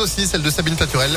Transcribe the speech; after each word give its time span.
aussi 0.00 0.26
celle 0.26 0.42
de 0.42 0.50
Sabine 0.50 0.76
Paturel. 0.76 1.16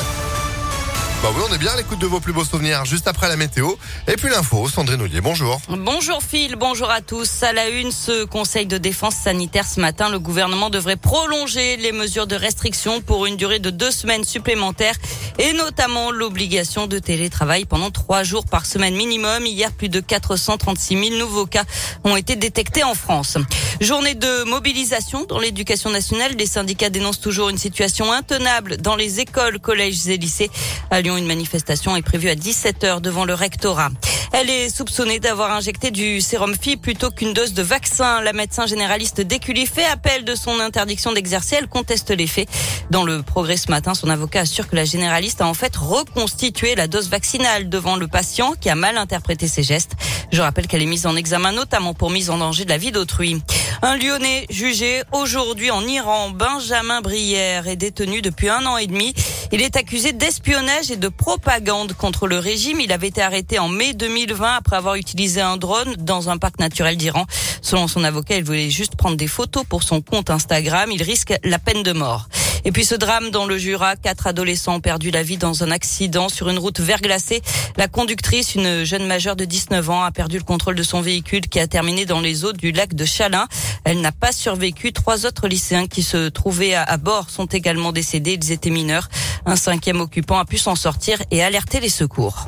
Bah 1.24 1.30
oui, 1.34 1.42
on 1.50 1.54
est 1.54 1.58
bien 1.58 1.72
à 1.72 1.76
l'écoute 1.78 1.98
de 2.00 2.06
vos 2.06 2.20
plus 2.20 2.34
beaux 2.34 2.44
souvenirs 2.44 2.84
juste 2.84 3.08
après 3.08 3.28
la 3.28 3.36
météo. 3.36 3.70
Et 4.08 4.12
puis 4.16 4.28
l'info, 4.28 4.68
Sandrine 4.68 5.00
Ollier, 5.00 5.22
bonjour. 5.22 5.58
Bonjour 5.70 6.20
Phil, 6.22 6.54
bonjour 6.56 6.90
à 6.90 7.00
tous. 7.00 7.42
À 7.42 7.54
la 7.54 7.70
une, 7.70 7.92
ce 7.92 8.24
conseil 8.24 8.66
de 8.66 8.76
défense 8.76 9.14
sanitaire 9.14 9.66
ce 9.66 9.80
matin, 9.80 10.10
le 10.10 10.18
gouvernement 10.18 10.68
devrait 10.68 10.96
prolonger 10.96 11.78
les 11.78 11.92
mesures 11.92 12.26
de 12.26 12.36
restriction 12.36 13.00
pour 13.00 13.24
une 13.24 13.38
durée 13.38 13.58
de 13.58 13.70
deux 13.70 13.90
semaines 13.90 14.24
supplémentaires 14.24 14.96
et 15.38 15.54
notamment 15.54 16.10
l'obligation 16.10 16.86
de 16.88 16.98
télétravail 16.98 17.64
pendant 17.64 17.90
trois 17.90 18.22
jours 18.22 18.44
par 18.44 18.66
semaine 18.66 18.94
minimum. 18.94 19.46
Hier, 19.46 19.72
plus 19.72 19.88
de 19.88 20.00
436 20.00 21.08
000 21.08 21.18
nouveaux 21.18 21.46
cas 21.46 21.64
ont 22.04 22.16
été 22.16 22.36
détectés 22.36 22.84
en 22.84 22.94
France. 22.94 23.38
Journée 23.80 24.14
de 24.14 24.44
mobilisation 24.44 25.24
dans 25.24 25.38
l'éducation 25.38 25.88
nationale. 25.88 26.32
Les 26.38 26.44
syndicats 26.44 26.90
dénoncent 26.90 27.20
toujours 27.20 27.48
une 27.48 27.56
situation 27.56 28.12
intenable 28.12 28.76
dans 28.76 28.94
les 28.94 29.20
écoles, 29.20 29.58
collèges 29.58 30.06
et 30.06 30.18
lycées. 30.18 30.50
À 30.90 31.00
Lyon, 31.00 31.13
une 31.16 31.26
manifestation 31.26 31.96
est 31.96 32.02
prévue 32.02 32.28
à 32.28 32.34
17h 32.34 33.00
devant 33.00 33.24
le 33.24 33.34
rectorat. 33.34 33.90
Elle 34.32 34.50
est 34.50 34.68
soupçonnée 34.68 35.20
d'avoir 35.20 35.52
injecté 35.52 35.90
du 35.90 36.20
sérum 36.20 36.54
Phi 36.60 36.76
plutôt 36.76 37.10
qu'une 37.10 37.32
dose 37.32 37.54
de 37.54 37.62
vaccin. 37.62 38.20
La 38.20 38.32
médecin 38.32 38.66
généraliste 38.66 39.20
d'Écully 39.20 39.66
fait 39.66 39.84
appel 39.84 40.24
de 40.24 40.34
son 40.34 40.58
interdiction 40.58 41.12
d'exercer. 41.12 41.56
Elle 41.60 41.68
conteste 41.68 42.10
les 42.10 42.26
faits. 42.26 42.48
Dans 42.90 43.04
le 43.04 43.22
progrès 43.22 43.56
ce 43.56 43.70
matin, 43.70 43.94
son 43.94 44.10
avocat 44.10 44.40
assure 44.40 44.68
que 44.68 44.74
la 44.74 44.84
généraliste 44.84 45.40
a 45.40 45.46
en 45.46 45.54
fait 45.54 45.76
reconstitué 45.76 46.74
la 46.74 46.88
dose 46.88 47.08
vaccinale 47.08 47.68
devant 47.68 47.96
le 47.96 48.08
patient 48.08 48.54
qui 48.60 48.68
a 48.68 48.74
mal 48.74 48.98
interprété 48.98 49.46
ses 49.46 49.62
gestes. 49.62 49.92
Je 50.32 50.42
rappelle 50.42 50.66
qu'elle 50.66 50.82
est 50.82 50.86
mise 50.86 51.06
en 51.06 51.14
examen 51.14 51.52
notamment 51.52 51.94
pour 51.94 52.10
mise 52.10 52.30
en 52.30 52.38
danger 52.38 52.64
de 52.64 52.70
la 52.70 52.78
vie 52.78 52.90
d'autrui. 52.90 53.40
Un 53.82 53.96
Lyonnais 53.96 54.46
jugé 54.50 55.02
aujourd'hui 55.12 55.70
en 55.70 55.86
Iran, 55.86 56.30
Benjamin 56.30 57.02
Brière, 57.02 57.68
est 57.68 57.76
détenu 57.76 58.22
depuis 58.22 58.48
un 58.48 58.66
an 58.66 58.78
et 58.78 58.86
demi. 58.86 59.14
Il 59.54 59.62
est 59.62 59.76
accusé 59.76 60.12
d'espionnage 60.12 60.90
et 60.90 60.96
de 60.96 61.06
propagande 61.06 61.92
contre 61.92 62.26
le 62.26 62.40
régime. 62.40 62.80
Il 62.80 62.90
avait 62.90 63.06
été 63.06 63.22
arrêté 63.22 63.60
en 63.60 63.68
mai 63.68 63.94
2020 63.94 64.56
après 64.56 64.74
avoir 64.74 64.96
utilisé 64.96 65.40
un 65.40 65.56
drone 65.56 65.94
dans 65.96 66.28
un 66.28 66.38
parc 66.38 66.58
naturel 66.58 66.96
d'Iran. 66.96 67.24
Selon 67.62 67.86
son 67.86 68.02
avocat, 68.02 68.34
il 68.36 68.42
voulait 68.42 68.68
juste 68.68 68.96
prendre 68.96 69.16
des 69.16 69.28
photos 69.28 69.62
pour 69.62 69.84
son 69.84 70.00
compte 70.00 70.28
Instagram. 70.28 70.90
Il 70.90 71.04
risque 71.04 71.34
la 71.44 71.60
peine 71.60 71.84
de 71.84 71.92
mort. 71.92 72.28
Et 72.64 72.72
puis 72.72 72.84
ce 72.84 72.94
drame 72.94 73.30
dans 73.30 73.44
le 73.44 73.58
Jura, 73.58 73.94
quatre 73.96 74.26
adolescents 74.26 74.76
ont 74.76 74.80
perdu 74.80 75.10
la 75.10 75.22
vie 75.22 75.36
dans 75.36 75.62
un 75.62 75.70
accident 75.70 76.28
sur 76.28 76.48
une 76.48 76.58
route 76.58 76.80
verglacée. 76.80 77.42
La 77.76 77.88
conductrice, 77.88 78.54
une 78.54 78.84
jeune 78.84 79.06
majeure 79.06 79.36
de 79.36 79.44
19 79.44 79.90
ans, 79.90 80.02
a 80.02 80.10
perdu 80.10 80.38
le 80.38 80.44
contrôle 80.44 80.74
de 80.74 80.82
son 80.82 81.02
véhicule 81.02 81.42
qui 81.42 81.60
a 81.60 81.66
terminé 81.66 82.06
dans 82.06 82.20
les 82.20 82.44
eaux 82.44 82.52
du 82.52 82.72
lac 82.72 82.94
de 82.94 83.04
Chalin. 83.04 83.46
Elle 83.84 84.00
n'a 84.00 84.12
pas 84.12 84.32
survécu. 84.32 84.92
Trois 84.92 85.26
autres 85.26 85.46
lycéens 85.46 85.86
qui 85.86 86.02
se 86.02 86.28
trouvaient 86.28 86.74
à, 86.74 86.96
bord 86.96 87.28
sont 87.28 87.46
également 87.46 87.92
décédés. 87.92 88.38
Ils 88.40 88.52
étaient 88.52 88.70
mineurs. 88.70 89.08
Un 89.44 89.56
cinquième 89.56 90.00
occupant 90.00 90.38
a 90.38 90.46
pu 90.46 90.56
s'en 90.56 90.74
sortir 90.74 91.18
et 91.30 91.42
alerter 91.42 91.80
les 91.80 91.90
secours. 91.90 92.46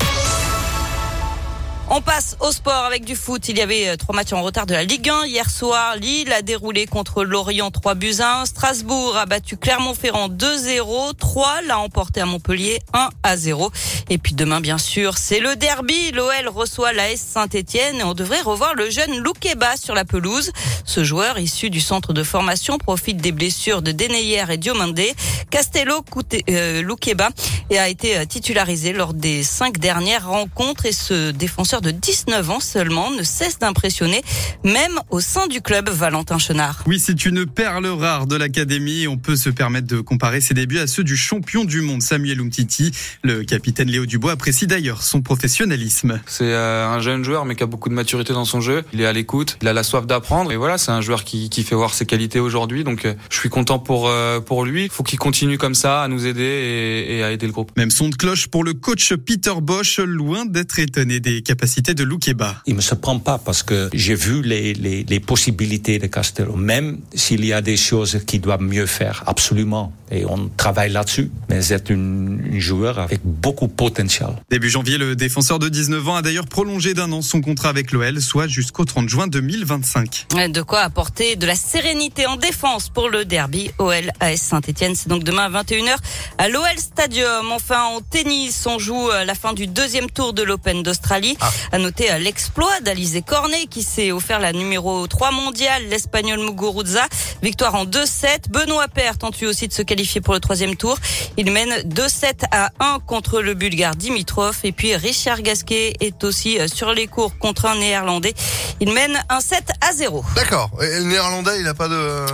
On 1.89 2.01
passe 2.01 2.37
au 2.41 2.51
sport 2.51 2.85
avec 2.85 3.05
du 3.05 3.15
foot. 3.15 3.49
Il 3.49 3.59
y 3.59 3.63
avait 3.63 3.89
euh, 3.89 3.97
trois 3.97 4.13
matchs 4.13 4.33
en 4.33 4.43
retard 4.43 4.67
de 4.67 4.75
la 4.75 4.83
Ligue 4.83 5.09
1. 5.09 5.27
Hier 5.27 5.49
soir, 5.49 5.95
Lille 5.95 6.33
a 6.33 6.43
déroulé 6.43 6.87
contre 6.87 7.23
Lorient 7.23 7.71
3 7.71 7.95
buts 7.95 8.17
1. 8.19 8.45
Strasbourg 8.47 9.17
a 9.17 9.25
battu 9.25 9.57
Clermont-Ferrand 9.57 10.29
2-0. 10.29 11.15
3 11.17 11.63
l'a 11.63 11.79
emporté 11.79 12.21
à 12.21 12.27
Montpellier 12.27 12.81
1 12.93 13.11
à 13.23 13.37
0. 13.37 13.71
Et 14.11 14.19
puis 14.19 14.35
demain, 14.35 14.61
bien 14.61 14.79
sûr, 14.79 15.17
c'est 15.17 15.39
le 15.39 15.55
derby. 15.55 16.11
L'OL 16.11 16.49
reçoit 16.49 16.93
la 16.93 17.13
S 17.13 17.21
Saint-Etienne 17.21 18.01
et 18.01 18.05
on 18.05 18.15
devrait 18.15 18.43
revoir 18.43 18.75
le 18.75 18.91
jeune 18.91 19.19
Loukeba 19.19 19.77
sur 19.77 19.95
la 19.95 20.05
pelouse. 20.05 20.51
Ce 20.85 21.05
joueur, 21.05 21.39
issu 21.39 21.71
du 21.71 21.81
centre 21.81 22.13
de 22.13 22.25
formation, 22.25 22.79
profite 22.79 23.19
des 23.19 23.33
blessures 23.33 23.81
de 23.81 23.93
Deneyer 23.93 24.45
et 24.51 24.57
Diomandé. 24.57 25.15
Castello 25.51 26.05
euh, 26.51 26.83
Loukeba 26.83 27.29
a 27.71 27.89
été 27.89 28.19
euh, 28.19 28.25
titularisé 28.25 28.93
lors 28.93 29.15
des 29.15 29.45
cinq 29.45 29.79
dernières 29.79 30.29
rencontres 30.29 30.87
et 30.87 30.93
ce 30.93 31.31
défenseur 31.31 31.76
de 31.81 31.91
19 31.91 32.51
ans 32.51 32.61
seulement 32.61 33.11
ne 33.11 33.23
cesse 33.23 33.59
d'impressionner, 33.59 34.23
même 34.65 34.99
au 35.11 35.21
sein 35.21 35.47
du 35.47 35.61
club 35.61 35.89
Valentin 35.89 36.39
Chenard. 36.39 36.83
Oui, 36.87 36.99
c'est 36.99 37.27
une 37.27 37.47
perle 37.47 37.87
rare 37.87 38.27
de 38.27 38.37
l'académie. 38.37 39.07
On 39.07 39.19
peut 39.19 39.37
se 39.37 39.51
permettre 39.51 39.87
de 39.87 40.01
comparer 40.01 40.41
ses 40.41 40.55
débuts 40.55 40.79
à 40.79 40.87
ceux 40.87 41.05
du 41.05 41.17
champion 41.17 41.65
du 41.65 41.81
monde 41.81 42.03
Samuel 42.03 42.41
Umtiti. 42.41 42.93
Le 43.23 43.45
capitaine 43.45 43.91
Léo 43.91 44.07
Dubois 44.07 44.33
apprécie 44.33 44.67
d'ailleurs 44.67 45.03
son 45.03 45.23
professionnalisme. 45.23 46.21
C'est 46.27 46.53
euh, 46.53 46.89
un 46.89 47.01
jeune 47.01 47.25
joueur 47.25 47.45
mais 47.45 47.57
qui 47.57 47.63
a 47.63 47.67
beaucoup 47.67 47.89
de 47.89 47.95
maturité 47.95 48.33
dans 48.33 48.45
son 48.45 48.61
jeu. 48.61 48.85
Il 48.93 49.01
est 49.01 49.07
à 49.07 49.13
l'écoute, 49.13 49.59
il 49.63 49.69
a 49.69 49.73
la 49.73 49.83
soif 49.83 50.07
d'apprendre 50.07 50.53
et 50.53 50.57
voilà, 50.57 50.79
c'est 50.79 50.93
un 50.93 51.01
joueur 51.01 51.25
qui, 51.25 51.51
qui, 51.51 51.63
fait 51.63 51.75
voir 51.75 51.95
ses 51.95 52.07
qualités 52.07 52.41
aujourd'hui. 52.41 52.85
Donc 52.85 53.05
euh, 53.05 53.15
je 53.31 53.37
suis 53.37 53.49
content 53.49 53.79
pour 53.79 54.09
euh, 54.09 54.41
pour 54.41 54.65
lui. 54.65 54.85
Il 54.85 54.91
faut 54.91 55.03
qu'il 55.03 55.19
continue 55.19 55.59
comme 55.59 55.75
ça 55.75 56.03
à 56.03 56.09
nous 56.09 56.27
aider 56.27 56.43
et, 56.43 57.19
et 57.19 57.23
à 57.23 57.33
aider 57.33 57.47
le 57.47 57.53
groupe. 57.53 57.73
Même 57.77 57.91
son 57.91 58.09
de 58.09 58.15
cloche 58.15 58.47
pour 58.47 58.65
le 58.65 58.73
coach 58.73 59.15
Peter 59.15 59.55
Bosch, 59.61 59.99
loin 59.99 60.47
d'être 60.47 60.79
étonné 60.79 61.21
des 61.21 61.43
capacités 61.43 61.66
de 61.67 62.03
Loukeba. 62.05 62.63
Il 62.67 62.75
me 62.75 62.81
surprend 62.81 63.19
pas 63.19 63.39
parce 63.39 63.63
que 63.63 63.91
j'ai 63.93 64.15
vu 64.15 64.43
les, 64.43 64.75
les, 64.75 65.05
les, 65.05 65.21
possibilités 65.21 65.99
de 65.99 66.07
Castello, 66.07 66.57
même 66.57 66.99
s'il 67.15 67.45
y 67.45 67.53
a 67.53 67.61
des 67.61 67.77
choses 67.77 68.21
qu'il 68.27 68.41
doit 68.41 68.59
mieux 68.59 68.87
faire, 68.87 69.25
absolument. 69.27 69.93
Et 70.11 70.25
on 70.25 70.49
travaille 70.57 70.93
là-dessus. 70.93 71.31
Mais 71.49 71.63
c'est 71.63 71.91
une, 71.91 72.43
une 72.47 72.61
joueur 72.61 72.99
avec 72.99 73.21
beaucoup 73.25 73.67
de 73.67 73.73
potentiel. 73.73 74.29
Début 74.51 74.71
janvier, 74.71 74.99
le 74.99 75.17
défenseur 75.17 75.59
de 75.59 75.69
19 75.69 76.09
ans 76.09 76.17
a 76.17 76.23
d'ailleurs 76.23 76.47
prolongé 76.47 76.95
d'un 76.95 77.11
an 77.13 77.23
son 77.23 77.41
contrat 77.41 77.71
avec 77.71 77.93
l'OL, 77.93 78.21
soit 78.21 78.47
jusqu'au 78.47 78.85
30 78.85 79.09
juin 79.09 79.27
2025. 79.27 80.27
De 80.49 80.63
quoi 80.63 80.81
apporter 80.81 81.37
de 81.37 81.47
la 81.47 81.57
sérénité 81.57 82.27
en 82.27 82.37
défense 82.37 82.89
pour 82.89 83.09
le 83.09 83.25
derby 83.25 83.71
OL 83.79 84.13
AS 84.21 84.37
Saint-Etienne. 84.37 84.95
C'est 84.95 85.09
donc 85.09 85.25
demain 85.25 85.53
à 85.53 85.63
21h 85.63 85.97
à 86.39 86.49
l'OL 86.49 86.79
Stadium. 86.79 87.51
Enfin, 87.51 87.83
en 87.85 88.01
tennis, 88.01 88.65
on 88.67 88.79
joue 88.79 89.09
la 89.09 89.35
fin 89.35 89.53
du 89.55 89.67
deuxième 89.67 90.09
tour 90.11 90.33
de 90.33 90.43
l'Open 90.43 90.83
d'Australie. 90.83 91.37
Ah. 91.41 91.51
À 91.73 91.79
noter 91.79 92.13
euh, 92.13 92.19
l'exploit 92.19 92.81
d'Alizé 92.81 93.23
Cornet 93.23 93.67
qui 93.69 93.83
s'est 93.83 94.13
offert 94.13 94.39
la 94.39 94.53
numéro 94.53 95.07
3 95.07 95.33
mondiale, 95.33 95.83
l'Espagnol 95.91 96.41
Muguruza. 96.41 97.07
Victoire 97.43 97.75
en 97.75 97.85
2-7. 97.85 98.51
Benoît 98.51 98.89
Paire 98.89 99.19
tente 99.19 99.39
lui 99.41 99.47
aussi 99.47 99.69
de 99.69 99.73
se 99.73 99.83
qualifier 99.83 99.96
pour 100.23 100.35
le 100.35 100.41
troisième 100.41 100.77
tour. 100.77 100.99
Il 101.37 101.51
mène 101.51 101.71
2-7 101.89 102.45
à 102.51 102.71
1 102.81 102.99
contre 103.07 103.41
le 103.41 103.55
Bulgare 103.55 103.97
Dimitrov. 103.97 104.59
Et 104.65 104.73
puis 104.73 104.95
Richard 104.95 105.43
Gasquet 105.43 105.95
est 106.01 106.23
aussi 106.25 106.59
euh, 106.59 106.69
sur 106.69 106.93
les 106.93 107.07
cours 107.07 107.39
contre 107.39 107.67
un 107.67 107.77
Néerlandais. 107.77 108.35
Il 108.81 108.93
mène 108.93 109.19
un 109.29 109.41
7 109.41 109.65
à 109.81 109.93
0. 109.93 110.25
D'accord. 110.35 110.71
Et 110.83 110.99
le 110.99 111.05
Néerlandais, 111.05 111.59
il 111.59 111.65
n'a 111.65 111.75
pas 111.75 111.89
de... 111.89 112.27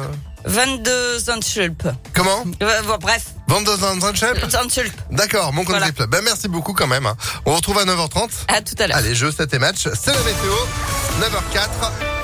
22 0.45 1.19
Zandschulp. 1.21 1.89
Comment 2.15 2.45
euh, 2.63 2.83
Bref. 3.01 3.27
22 3.47 3.77
Zandschulp 3.77 4.51
Zandschulp. 4.51 4.93
D'accord, 5.13 5.53
mon 5.53 5.63
compte 5.63 5.77
voilà. 5.77 5.93
Ben, 6.09 6.21
merci 6.25 6.49
beaucoup 6.49 6.73
quand 6.73 6.89
même. 6.89 7.07
Hein. 7.07 7.17
On 7.47 7.55
retrouve 7.55 7.79
à 7.79 7.85
9h30. 7.85 8.31
À 8.49 8.61
tout 8.61 8.75
à 8.81 8.89
l'heure. 8.89 8.97
Allez, 8.97 9.15
jeux, 9.15 9.31
7 9.31 9.55
et 9.55 9.59
match. 9.61 9.89
C'est 9.95 10.13
la 10.13 10.19
météo. 10.19 10.53
9h04. 11.21 12.22